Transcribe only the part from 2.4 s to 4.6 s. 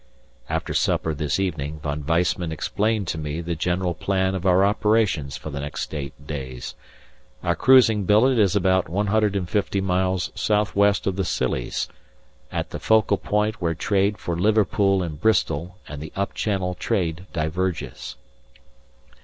explained to me the general plan of